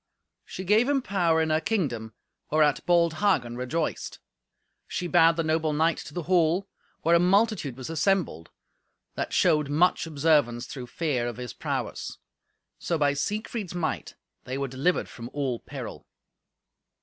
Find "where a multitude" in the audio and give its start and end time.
7.03-7.77